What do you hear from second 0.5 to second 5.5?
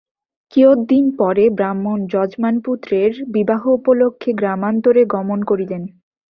কিয়ৎ দিন পরে ব্রাহ্মণ যজমানপুত্রের বিবাহোপলক্ষে গ্রামান্তরে গমন